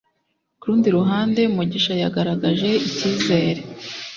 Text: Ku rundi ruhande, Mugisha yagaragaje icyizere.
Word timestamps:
Ku 0.59 0.63
rundi 0.69 0.87
ruhande, 0.97 1.41
Mugisha 1.55 1.93
yagaragaje 2.03 2.69
icyizere. 2.87 3.61